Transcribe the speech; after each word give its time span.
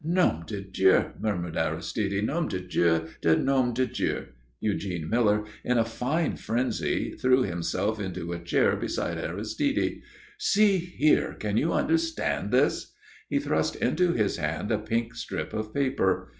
"Nom 0.03 0.43
de 0.47 0.61
Dieu," 0.61 1.11
murmured 1.19 1.55
Aristide. 1.55 2.25
"Nom 2.25 2.47
de 2.47 2.59
Dieu 2.59 3.05
de 3.21 3.35
nom 3.37 3.71
de 3.71 3.85
Dieu!" 3.85 4.25
Eugene 4.59 5.07
Miller, 5.07 5.45
in 5.63 5.77
a 5.77 5.85
fine 5.85 6.35
frenzy, 6.35 7.11
threw 7.13 7.43
himself 7.43 7.99
into 7.99 8.33
a 8.33 8.39
chair 8.39 8.75
beside 8.75 9.19
Aristide. 9.19 10.01
"See 10.39 10.77
here. 10.79 11.35
Can 11.39 11.55
you 11.55 11.71
understand 11.71 12.49
this?" 12.49 12.93
He 13.29 13.37
thrust 13.37 13.75
into 13.75 14.11
his 14.13 14.37
hand 14.37 14.71
a 14.71 14.79
pink 14.79 15.13
strip 15.13 15.53
of 15.53 15.71
paper. 15.71 16.29